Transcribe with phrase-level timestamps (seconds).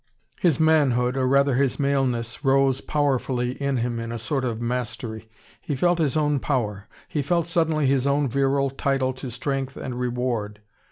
[0.39, 5.29] His manhood, or rather his maleness, rose powerfully in him, in a sort of mastery.
[5.61, 9.99] He felt his own power, he felt suddenly his own virile title to strength and
[9.99, 10.59] reward.